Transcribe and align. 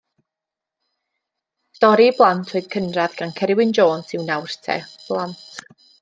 Stori 1.79 2.07
i 2.11 2.15
blant 2.21 2.53
oed 2.59 2.67
cynradd 2.75 3.13
gan 3.19 3.35
Ceri 3.39 3.57
Wyn 3.59 3.75
Jones 3.81 4.09
yw 4.17 4.25
Nawr 4.31 4.57
Te, 4.69 4.79
Blant. 5.11 5.45